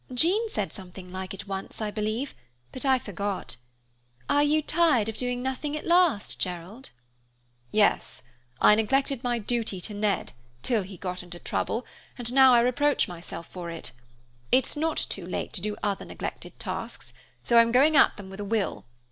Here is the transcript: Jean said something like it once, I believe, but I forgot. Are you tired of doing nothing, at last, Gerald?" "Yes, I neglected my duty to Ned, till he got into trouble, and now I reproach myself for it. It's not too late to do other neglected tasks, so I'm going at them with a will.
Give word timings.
Jean 0.11 0.49
said 0.49 0.73
something 0.73 1.11
like 1.11 1.31
it 1.31 1.47
once, 1.47 1.79
I 1.79 1.91
believe, 1.91 2.33
but 2.71 2.85
I 2.85 2.97
forgot. 2.97 3.55
Are 4.27 4.41
you 4.43 4.63
tired 4.63 5.07
of 5.07 5.15
doing 5.15 5.43
nothing, 5.43 5.77
at 5.77 5.85
last, 5.85 6.39
Gerald?" 6.39 6.89
"Yes, 7.71 8.23
I 8.59 8.73
neglected 8.73 9.23
my 9.23 9.37
duty 9.37 9.79
to 9.81 9.93
Ned, 9.93 10.31
till 10.63 10.81
he 10.81 10.97
got 10.97 11.21
into 11.21 11.37
trouble, 11.37 11.85
and 12.17 12.33
now 12.33 12.55
I 12.55 12.61
reproach 12.61 13.07
myself 13.07 13.45
for 13.45 13.69
it. 13.69 13.91
It's 14.51 14.75
not 14.75 14.97
too 14.97 15.27
late 15.27 15.53
to 15.53 15.61
do 15.61 15.75
other 15.83 16.05
neglected 16.05 16.57
tasks, 16.57 17.13
so 17.43 17.59
I'm 17.59 17.71
going 17.71 17.95
at 17.95 18.17
them 18.17 18.31
with 18.31 18.39
a 18.39 18.43
will. 18.43 18.85